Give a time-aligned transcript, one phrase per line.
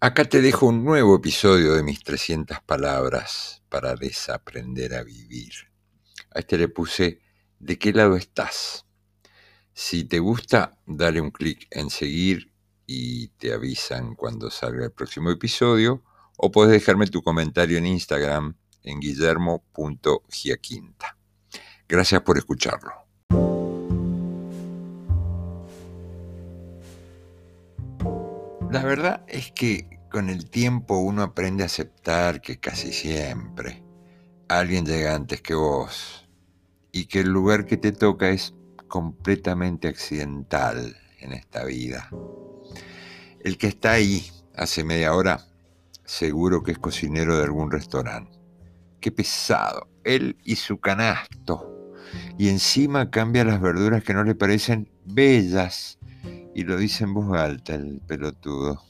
[0.00, 5.52] Acá te dejo un nuevo episodio de mis 300 palabras para desaprender a vivir.
[6.32, 7.20] A este le puse
[7.58, 8.86] ¿De qué lado estás?
[9.72, 12.52] Si te gusta, dale un clic en seguir
[12.86, 16.04] y te avisan cuando salga el próximo episodio
[16.36, 21.18] o puedes dejarme tu comentario en Instagram en guillermo.giaquinta.
[21.88, 23.07] Gracias por escucharlo.
[28.70, 33.82] La verdad es que con el tiempo uno aprende a aceptar que casi siempre
[34.46, 36.28] alguien llega antes que vos
[36.92, 38.54] y que el lugar que te toca es
[38.86, 42.10] completamente accidental en esta vida.
[43.40, 45.40] El que está ahí hace media hora
[46.04, 48.38] seguro que es cocinero de algún restaurante.
[49.00, 51.94] Qué pesado, él y su canasto.
[52.36, 55.97] Y encima cambia las verduras que no le parecen bellas
[56.58, 58.82] y lo dice en voz alta el pelotudo.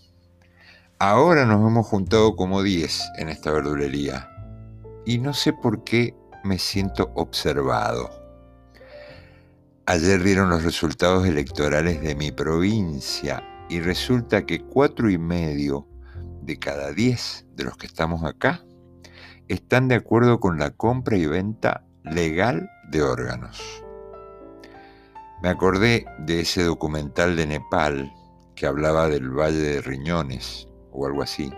[0.98, 4.30] Ahora nos hemos juntado como 10 en esta verdulería
[5.04, 8.08] y no sé por qué me siento observado.
[9.84, 15.86] Ayer dieron los resultados electorales de mi provincia y resulta que cuatro y medio
[16.40, 18.64] de cada 10 de los que estamos acá
[19.48, 23.84] están de acuerdo con la compra y venta legal de órganos.
[25.40, 28.12] Me acordé de ese documental de Nepal
[28.56, 31.52] que hablaba del Valle de Riñones o algo así.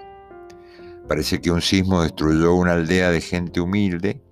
[1.08, 4.22] Parece que un sismo destruyó una aldea de gente humilde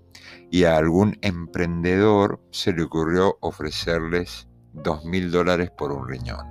[0.50, 6.46] y a algún emprendedor se le ocurrió ofrecerles dos mil dólares por un riñón.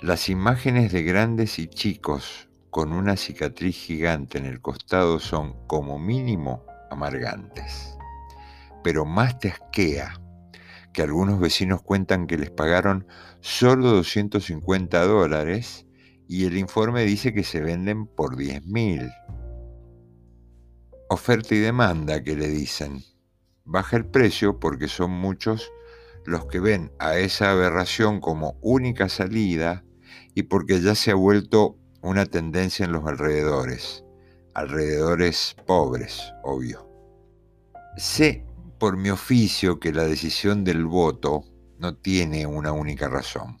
[0.00, 5.96] Las imágenes de grandes y chicos con una cicatriz gigante en el costado son como
[5.98, 7.96] mínimo amargantes,
[8.82, 10.20] pero más te asquea
[10.96, 13.06] que algunos vecinos cuentan que les pagaron
[13.40, 15.84] solo 250 dólares
[16.26, 19.10] y el informe dice que se venden por 10 mil.
[21.10, 23.04] Oferta y demanda, que le dicen.
[23.66, 25.70] Baja el precio porque son muchos
[26.24, 29.84] los que ven a esa aberración como única salida
[30.34, 34.02] y porque ya se ha vuelto una tendencia en los alrededores.
[34.54, 36.88] Alrededores pobres, obvio.
[37.98, 38.45] Sé
[38.78, 41.44] por mi oficio que la decisión del voto
[41.78, 43.58] no tiene una única razón.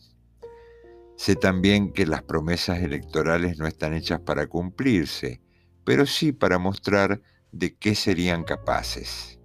[1.16, 5.40] Sé también que las promesas electorales no están hechas para cumplirse,
[5.84, 7.22] pero sí para mostrar
[7.52, 9.38] de qué serían capaces.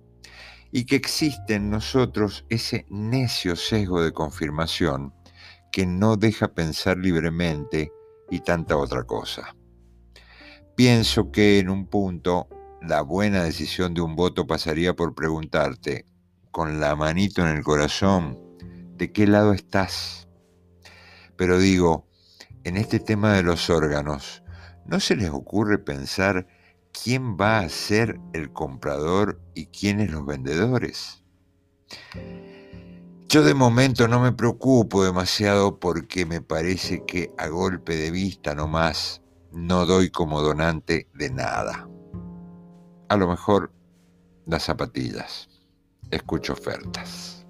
[0.71, 5.13] Y que existe en nosotros ese necio sesgo de confirmación
[5.71, 7.91] que no deja pensar libremente
[8.29, 9.55] y tanta otra cosa.
[10.75, 12.47] Pienso que en un punto
[12.81, 16.07] la buena decisión de un voto pasaría por preguntarte,
[16.49, 18.39] con la manito en el corazón,
[18.97, 20.27] ¿de qué lado estás?
[21.37, 22.07] Pero digo,
[22.63, 24.43] en este tema de los órganos,
[24.85, 26.47] ¿no se les ocurre pensar
[26.91, 31.23] quién va a ser el comprador y quiénes los vendedores?
[33.29, 38.55] Yo de momento no me preocupo demasiado porque me parece que a golpe de vista
[38.55, 39.21] nomás
[39.51, 41.87] no doy como donante de nada
[43.11, 43.73] a lo mejor
[44.45, 45.49] las zapatillas.
[46.11, 47.40] Escucho ofertas.